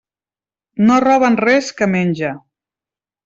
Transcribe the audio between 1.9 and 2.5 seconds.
menja.